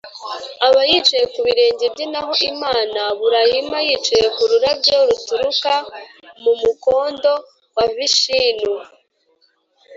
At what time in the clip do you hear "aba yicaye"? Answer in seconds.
0.67-1.25